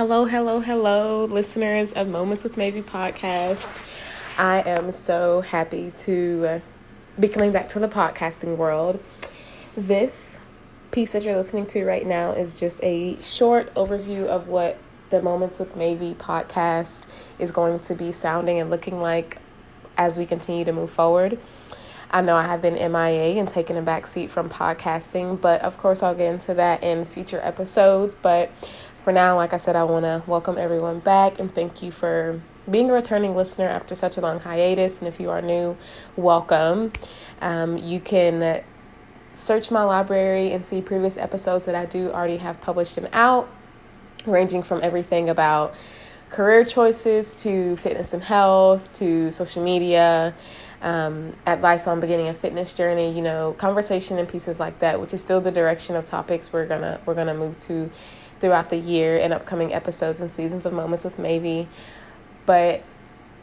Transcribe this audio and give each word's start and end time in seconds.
Hello, 0.00 0.24
hello, 0.24 0.60
hello, 0.60 1.26
listeners 1.26 1.92
of 1.92 2.08
Moments 2.08 2.42
with 2.42 2.56
Maybe 2.56 2.80
podcast. 2.80 3.76
I 4.38 4.62
am 4.62 4.92
so 4.92 5.42
happy 5.42 5.90
to 5.94 6.46
uh, 6.48 6.60
be 7.20 7.28
coming 7.28 7.52
back 7.52 7.68
to 7.68 7.78
the 7.78 7.86
podcasting 7.86 8.56
world. 8.56 9.04
This 9.76 10.38
piece 10.90 11.12
that 11.12 11.22
you're 11.24 11.36
listening 11.36 11.66
to 11.66 11.84
right 11.84 12.06
now 12.06 12.30
is 12.30 12.58
just 12.58 12.82
a 12.82 13.20
short 13.20 13.74
overview 13.74 14.26
of 14.26 14.48
what 14.48 14.78
the 15.10 15.20
Moments 15.20 15.58
with 15.58 15.76
Maybe 15.76 16.14
podcast 16.14 17.06
is 17.38 17.50
going 17.50 17.78
to 17.80 17.94
be 17.94 18.10
sounding 18.10 18.58
and 18.58 18.70
looking 18.70 19.02
like 19.02 19.36
as 19.98 20.16
we 20.16 20.24
continue 20.24 20.64
to 20.64 20.72
move 20.72 20.88
forward. 20.88 21.38
I 22.12 22.22
know 22.22 22.34
I 22.34 22.42
have 22.42 22.60
been 22.60 22.74
MIA 22.74 23.38
and 23.38 23.48
taken 23.48 23.76
a 23.76 23.82
back 23.82 24.06
seat 24.06 24.30
from 24.30 24.48
podcasting, 24.48 25.40
but 25.40 25.60
of 25.60 25.78
course, 25.78 26.02
I'll 26.02 26.14
get 26.14 26.32
into 26.32 26.54
that 26.54 26.82
in 26.82 27.04
future 27.04 27.40
episodes. 27.40 28.14
But 28.16 28.50
for 29.00 29.12
now, 29.12 29.34
like 29.36 29.54
I 29.54 29.56
said, 29.56 29.76
I 29.76 29.84
want 29.84 30.04
to 30.04 30.22
welcome 30.26 30.58
everyone 30.58 30.98
back 30.98 31.38
and 31.38 31.52
thank 31.52 31.82
you 31.82 31.90
for 31.90 32.40
being 32.70 32.90
a 32.90 32.92
returning 32.92 33.34
listener 33.34 33.66
after 33.66 33.94
such 33.94 34.18
a 34.18 34.20
long 34.20 34.40
hiatus. 34.40 34.98
And 34.98 35.08
if 35.08 35.18
you 35.18 35.30
are 35.30 35.40
new, 35.40 35.78
welcome. 36.16 36.92
Um, 37.40 37.78
you 37.78 37.98
can 37.98 38.62
search 39.32 39.70
my 39.70 39.84
library 39.84 40.52
and 40.52 40.62
see 40.62 40.82
previous 40.82 41.16
episodes 41.16 41.64
that 41.64 41.74
I 41.74 41.86
do 41.86 42.10
already 42.10 42.36
have 42.38 42.60
published 42.60 42.98
and 42.98 43.08
out, 43.14 43.48
ranging 44.26 44.62
from 44.62 44.80
everything 44.82 45.30
about 45.30 45.74
career 46.28 46.62
choices 46.64 47.34
to 47.36 47.78
fitness 47.78 48.12
and 48.12 48.22
health 48.22 48.92
to 48.98 49.30
social 49.30 49.64
media. 49.64 50.34
Um, 50.82 51.34
advice 51.46 51.86
on 51.86 52.00
beginning 52.00 52.28
a 52.28 52.34
fitness 52.34 52.74
journey, 52.74 53.12
you 53.12 53.20
know, 53.20 53.54
conversation 53.58 54.18
and 54.18 54.26
pieces 54.26 54.58
like 54.58 54.78
that, 54.78 54.98
which 54.98 55.12
is 55.12 55.20
still 55.20 55.40
the 55.40 55.50
direction 55.50 55.94
of 55.94 56.06
topics 56.06 56.54
we're 56.54 56.66
gonna 56.66 57.00
we're 57.04 57.14
gonna 57.14 57.34
move 57.34 57.58
to 57.58 57.90
throughout 58.40 58.70
the 58.70 58.78
year 58.78 59.16
in 59.16 59.32
upcoming 59.32 59.72
episodes 59.72 60.20
and 60.20 60.30
seasons 60.30 60.66
of 60.66 60.72
Moments 60.72 61.04
with 61.04 61.18
Maybe. 61.18 61.68
But 62.46 62.82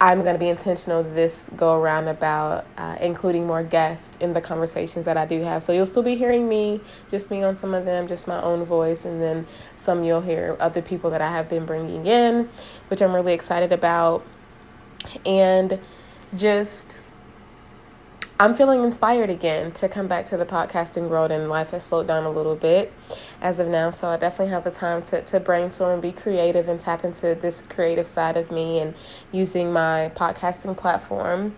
I'm 0.00 0.22
going 0.22 0.34
to 0.34 0.38
be 0.38 0.48
intentional 0.48 1.02
this 1.02 1.50
go 1.56 1.78
around 1.78 2.08
about 2.08 2.66
uh, 2.76 2.96
including 3.00 3.46
more 3.46 3.62
guests 3.62 4.16
in 4.18 4.32
the 4.32 4.40
conversations 4.40 5.04
that 5.04 5.16
I 5.16 5.24
do 5.24 5.42
have. 5.42 5.62
So 5.62 5.72
you'll 5.72 5.86
still 5.86 6.02
be 6.02 6.16
hearing 6.16 6.48
me, 6.48 6.80
just 7.08 7.30
me 7.30 7.42
on 7.42 7.56
some 7.56 7.74
of 7.74 7.84
them, 7.84 8.06
just 8.06 8.26
my 8.26 8.40
own 8.42 8.64
voice, 8.64 9.04
and 9.04 9.22
then 9.22 9.46
some 9.76 10.04
you'll 10.04 10.20
hear 10.22 10.56
other 10.58 10.82
people 10.82 11.10
that 11.10 11.22
I 11.22 11.30
have 11.30 11.48
been 11.48 11.64
bringing 11.64 12.06
in, 12.06 12.48
which 12.88 13.00
I'm 13.00 13.12
really 13.12 13.32
excited 13.32 13.72
about. 13.72 14.24
And 15.24 15.78
just 16.34 16.98
I'm 18.38 18.56
feeling 18.56 18.82
inspired 18.82 19.30
again 19.30 19.70
to 19.72 19.88
come 19.88 20.08
back 20.08 20.24
to 20.26 20.36
the 20.36 20.44
podcasting 20.44 21.08
world, 21.08 21.30
and 21.30 21.48
life 21.48 21.70
has 21.70 21.84
slowed 21.84 22.08
down 22.08 22.24
a 22.24 22.30
little 22.30 22.56
bit 22.56 22.92
as 23.40 23.60
of 23.60 23.68
now. 23.68 23.90
So 23.90 24.08
I 24.08 24.16
definitely 24.16 24.52
have 24.52 24.64
the 24.64 24.72
time 24.72 25.02
to, 25.04 25.22
to 25.22 25.38
brainstorm 25.38 26.00
be 26.00 26.10
creative 26.10 26.68
and 26.68 26.80
tap 26.80 27.04
into 27.04 27.36
this 27.36 27.62
creative 27.62 28.08
side 28.08 28.36
of 28.36 28.50
me 28.50 28.80
and 28.80 28.94
using 29.30 29.72
my 29.72 30.10
podcasting 30.16 30.76
platform. 30.76 31.54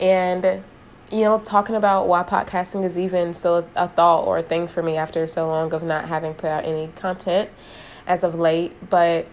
And, 0.00 0.64
you 1.12 1.24
know, 1.24 1.40
talking 1.40 1.76
about 1.76 2.08
why 2.08 2.22
podcasting 2.22 2.84
is 2.84 2.98
even 2.98 3.34
still 3.34 3.68
a 3.76 3.88
thought 3.88 4.22
or 4.24 4.38
a 4.38 4.42
thing 4.42 4.66
for 4.66 4.82
me 4.82 4.96
after 4.96 5.26
so 5.26 5.46
long 5.46 5.74
of 5.74 5.82
not 5.82 6.08
having 6.08 6.32
put 6.32 6.48
out 6.48 6.64
any 6.64 6.88
content 6.96 7.50
as 8.06 8.24
of 8.24 8.34
late. 8.34 8.72
But 8.88 9.26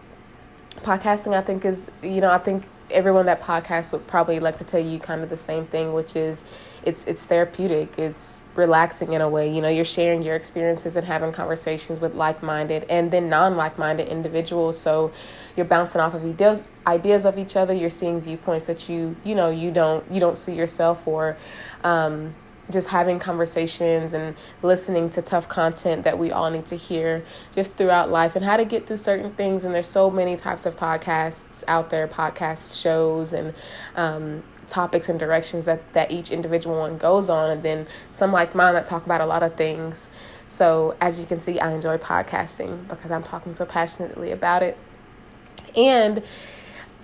podcasting, 0.80 1.38
I 1.38 1.42
think, 1.42 1.64
is, 1.64 1.89
you 2.03 2.19
know, 2.19 2.31
I 2.31 2.38
think 2.38 2.66
everyone 2.92 3.25
that 3.25 3.42
podcasts 3.42 3.92
would 3.92 4.08
probably 4.08 4.39
like 4.39 4.58
to 4.58 4.64
tell 4.64 4.80
you 4.80 5.00
kind 5.00 5.22
of 5.22 5.30
the 5.30 5.38
same 5.38 5.66
thing, 5.66 5.94
which 5.94 6.16
is 6.16 6.44
it's 6.84 7.08
it's 7.08 7.25
therapeutic, 7.25 7.97
it's 7.97 8.42
relaxing 8.56 9.14
in 9.14 9.22
a 9.22 9.30
way. 9.30 9.53
You 9.53 9.61
know, 9.61 9.70
you're 9.70 9.86
sharing 9.86 10.22
your 10.22 10.36
experiences 10.36 10.95
and 10.95 11.06
having 11.06 11.31
conversations 11.31 12.00
with 12.00 12.13
like-minded 12.16 12.85
and 12.90 13.12
then 13.12 13.30
non-like-minded 13.30 14.07
individuals. 14.07 14.80
So 14.80 15.12
you're 15.56 15.66
bouncing 15.66 16.01
off 16.01 16.13
of 16.13 16.24
ideas 16.24 16.62
ideas 16.88 17.25
of 17.25 17.38
each 17.38 17.56
other. 17.56 17.74
You're 17.74 17.90
seeing 17.90 18.22
viewpoints 18.22 18.68
that 18.68 18.90
you 18.90 19.16
you 19.24 19.35
know 19.35 19.50
you 19.50 19.72
don't 19.72 20.09
you 20.12 20.19
don't 20.19 20.38
see 20.38 20.56
yourself 20.56 21.07
or. 21.07 21.38
Um, 21.84 22.35
just 22.70 22.90
having 22.90 23.20
conversations 23.20 24.14
and 24.14 24.36
listening 24.62 25.10
to 25.10 25.22
tough 25.22 25.48
content 25.48 26.04
that 26.04 26.18
we 26.18 26.32
all 26.32 26.50
need 26.52 26.66
to 26.68 26.76
hear 26.76 27.26
just 27.54 27.74
throughout 27.74 28.10
life 28.10 28.36
and 28.36 28.46
how 28.46 28.58
to 28.58 28.66
get 28.66 28.88
through 28.88 28.98
certain 28.98 29.34
things. 29.34 29.66
And 29.66 29.74
there's 29.74 29.88
so 29.88 30.10
many 30.10 30.36
types 30.36 30.66
of 30.66 30.76
podcasts 30.76 31.64
out 31.68 31.90
there, 31.90 32.08
podcast 32.08 32.80
shows 32.82 33.34
and 33.34 33.54
um, 33.96 34.44
topics 34.68 35.10
and 35.10 35.20
directions 35.20 35.66
that, 35.66 35.94
that 35.94 36.12
each 36.12 36.32
individual 36.32 36.78
one 36.80 36.98
goes 36.98 37.30
on. 37.30 37.50
And 37.50 37.64
then 37.64 37.88
some 38.10 38.32
like 38.32 38.56
mine 38.56 38.74
that 38.74 38.86
talk 38.86 39.06
about 39.06 39.22
a 39.22 39.26
lot 39.26 39.44
of 39.44 39.56
things. 39.56 40.10
So 40.48 40.96
as 41.02 41.20
you 41.20 41.26
can 41.26 41.40
see, 41.40 41.60
I 41.60 41.72
enjoy 41.72 41.98
podcasting 41.98 42.88
because 42.88 43.12
I'm 43.12 43.24
talking 43.24 43.54
so 43.54 43.66
passionately 43.66 44.32
about 44.32 44.64
it. 44.64 44.78
And 45.76 46.24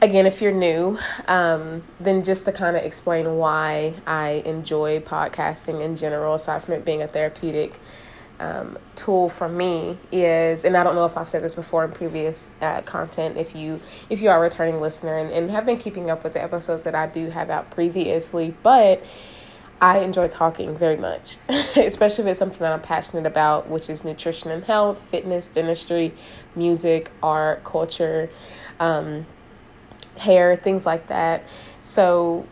again, 0.02 0.26
if 0.26 0.42
you're 0.42 0.52
new, 0.52 0.98
um, 1.28 1.84
then 2.00 2.24
just 2.24 2.46
to 2.46 2.52
kind 2.52 2.78
of 2.78 2.84
explain 2.84 3.38
why 3.38 3.94
I 4.06 4.44
enjoy 4.46 5.00
podcasting 5.00 5.82
in 5.82 5.96
general, 5.96 6.36
aside 6.36 6.64
from 6.64 6.76
it 6.76 6.86
being 6.86 7.02
a 7.02 7.08
therapeutic 7.08 7.80
um, 8.40 8.78
tool 8.96 9.30
for 9.30 9.50
me, 9.50 9.98
is, 10.12 10.64
and 10.64 10.78
I 10.78 10.84
don't 10.84 10.96
know 10.96 11.06
if 11.06 11.18
I've 11.18 11.30
said 11.30 11.44
this 11.44 11.56
before 11.56 11.84
in 11.84 11.92
previous 11.92 12.52
uh, 12.62 12.82
content. 12.82 13.38
If 13.38 13.56
you 13.56 13.82
if 14.10 14.22
you 14.22 14.30
are 14.30 14.38
a 14.38 14.42
returning 14.42 14.80
listener 14.80 15.18
and, 15.18 15.32
and 15.32 15.50
have 15.50 15.66
been 15.66 15.78
keeping 15.78 16.12
up 16.12 16.24
with 16.24 16.34
the 16.34 16.44
episodes 16.44 16.84
that 16.84 16.94
I 16.94 17.08
do 17.08 17.32
have 17.32 17.50
out 17.50 17.72
previously, 17.72 18.54
but 18.62 19.04
I 19.82 20.00
enjoy 20.00 20.28
talking 20.28 20.78
very 20.78 20.98
much, 20.98 21.38
especially 21.76 22.26
if 22.26 22.32
it's 22.32 22.40
something 22.40 22.60
that 22.60 22.74
I'm 22.74 22.82
passionate 22.82 23.26
about, 23.26 23.68
which 23.68 23.90
is 23.90 24.04
nutrition 24.04 24.52
and 24.52 24.64
health, 24.64 25.02
fitness, 25.02 25.48
dentistry, 25.48 26.14
music, 26.56 27.10
art, 27.24 27.64
culture. 27.64 28.30
Um, 28.80 29.26
hair, 30.18 30.56
things 30.56 30.86
like 30.86 31.08
that. 31.08 31.44
So 31.82 32.48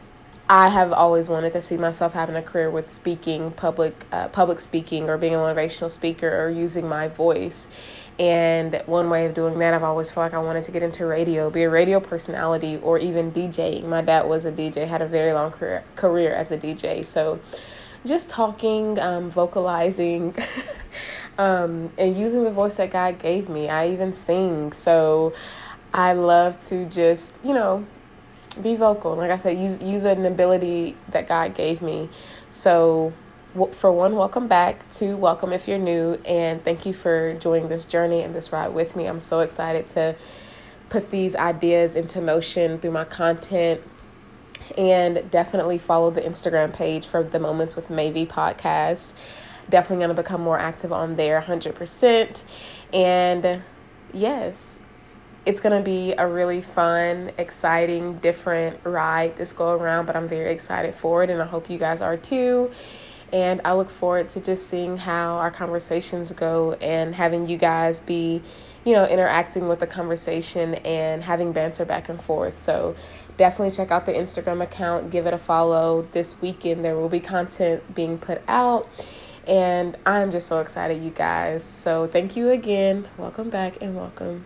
I 0.48 0.68
have 0.68 0.94
always 0.94 1.28
wanted 1.28 1.54
to 1.54 1.62
see 1.62 1.76
myself 1.76 2.14
having 2.14 2.36
a 2.36 2.42
career 2.42 2.70
with 2.70 2.92
speaking, 2.92 3.52
public 3.52 4.06
uh, 4.12 4.28
public 4.28 4.60
speaking, 4.60 5.10
or 5.10 5.18
being 5.18 5.34
a 5.34 5.38
motivational 5.38 5.90
speaker, 5.90 6.30
or 6.30 6.50
using 6.50 6.88
my 6.88 7.08
voice. 7.08 7.68
And 8.20 8.82
one 8.86 9.10
way 9.10 9.26
of 9.26 9.34
doing 9.34 9.58
that, 9.60 9.74
I've 9.74 9.84
always 9.84 10.10
felt 10.10 10.26
like 10.32 10.34
I 10.34 10.44
wanted 10.44 10.64
to 10.66 10.72
get 10.72 10.84
into 10.84 11.06
radio, 11.06 11.50
be 11.50 11.64
a 11.64 11.70
radio 11.70 12.00
personality, 12.00 12.78
or 12.78 13.00
even 13.00 13.32
DJing. 13.32 13.86
My 13.86 14.02
dad 14.02 14.28
was 14.28 14.46
a 14.46 14.52
DJ, 14.52 14.88
had 14.88 15.02
a 15.02 15.08
very 15.08 15.34
long 15.34 15.52
career 15.52 15.84
career 15.96 16.32
as 16.34 16.52
a 16.52 16.58
DJ. 16.58 17.04
So, 17.04 17.40
just 18.06 18.30
talking, 18.30 19.00
um, 19.00 19.32
vocalizing, 19.32 20.36
um, 21.40 21.92
and 21.98 22.16
using 22.16 22.44
the 22.44 22.52
voice 22.52 22.76
that 22.76 22.92
God 22.92 23.18
gave 23.18 23.50
me. 23.50 23.68
I 23.68 23.90
even 23.90 24.14
sing. 24.14 24.74
So. 24.74 25.34
I 25.96 26.12
love 26.12 26.62
to 26.68 26.86
just, 26.88 27.40
you 27.42 27.54
know, 27.54 27.86
be 28.62 28.76
vocal. 28.76 29.16
Like 29.16 29.32
I 29.32 29.38
said, 29.38 29.58
use 29.58 29.82
use 29.82 30.04
an 30.04 30.26
ability 30.26 30.98
that 31.08 31.26
God 31.26 31.56
gave 31.56 31.82
me. 31.82 32.10
So, 32.50 33.14
for 33.72 33.94
one, 33.94 34.18
welcome 34.18 34.50
back. 34.50 34.92
Two, 34.92 35.16
welcome 35.16 35.54
if 35.54 35.70
you're 35.70 35.78
new, 35.78 36.20
and 36.26 36.62
thank 36.62 36.86
you 36.86 36.92
for 36.92 37.36
joining 37.36 37.70
this 37.70 37.86
journey 37.86 38.24
and 38.24 38.36
this 38.36 38.52
ride 38.52 38.74
with 38.74 38.98
me. 38.98 39.06
I'm 39.06 39.22
so 39.22 39.40
excited 39.40 39.88
to 39.90 40.18
put 40.90 41.12
these 41.12 41.34
ideas 41.34 41.96
into 41.96 42.20
motion 42.20 42.78
through 42.78 42.92
my 42.92 43.06
content. 43.06 43.82
And 44.78 45.32
definitely 45.32 45.78
follow 45.78 46.12
the 46.12 46.22
Instagram 46.22 46.74
page 46.74 47.06
for 47.06 47.24
the 47.24 47.40
Moments 47.40 47.78
with 47.78 47.90
Maybe 47.90 48.26
podcast. 48.26 49.14
Definitely 49.70 50.06
going 50.06 50.16
to 50.16 50.22
become 50.22 50.42
more 50.42 50.60
active 50.60 50.92
on 50.92 51.16
there 51.16 51.40
100%. 51.40 52.44
And 52.92 53.62
yes, 54.12 54.80
it's 55.46 55.60
going 55.60 55.78
to 55.78 55.84
be 55.84 56.14
a 56.14 56.28
really 56.28 56.60
fun, 56.60 57.32
exciting, 57.38 58.18
different 58.18 58.80
ride 58.84 59.38
this 59.38 59.54
go 59.54 59.74
around, 59.76 60.08
but 60.08 60.16
I'm 60.16 60.28
very 60.28 60.52
excited 60.52 60.96
for 60.96 61.24
it 61.24 61.30
and 61.30 61.42
I 61.42 61.46
hope 61.46 61.70
you 61.70 61.78
guys 61.78 62.02
are 62.02 62.18
too. 62.18 62.72
And 63.32 63.62
I 63.64 63.74
look 63.74 63.90
forward 63.90 64.30
to 64.30 64.42
just 64.42 64.68
seeing 64.68 64.98
how 64.98 65.36
our 65.36 65.52
conversations 65.52 66.32
go 66.32 66.74
and 66.74 67.14
having 67.14 67.48
you 67.48 67.58
guys 67.58 68.00
be, 68.00 68.42
you 68.84 68.94
know, 68.94 69.06
interacting 69.06 69.68
with 69.68 69.80
the 69.80 69.88
conversation 69.88 70.76
and 70.76 71.24
having 71.24 71.52
banter 71.52 71.86
back 71.86 72.10
and 72.10 72.20
forth. 72.20 72.60
So 72.60 72.96
definitely 73.38 73.76
check 73.76 73.92
out 73.92 74.06
the 74.06 74.14
Instagram 74.14 74.64
account, 74.64 75.12
give 75.12 75.28
it 75.28 75.34
a 75.34 75.38
follow. 75.38 76.04
This 76.12 76.42
weekend 76.42 76.84
there 76.84 76.96
will 76.96 77.10
be 77.10 77.20
content 77.20 77.94
being 77.94 78.18
put 78.18 78.42
out. 78.48 78.90
And 79.48 79.96
I'm 80.08 80.32
just 80.32 80.48
so 80.48 80.60
excited, 80.60 81.04
you 81.04 81.12
guys. 81.12 81.64
So 81.64 82.08
thank 82.08 82.36
you 82.36 82.50
again. 82.50 83.08
Welcome 83.18 83.52
back 83.52 83.80
and 83.80 83.96
welcome. 83.96 84.46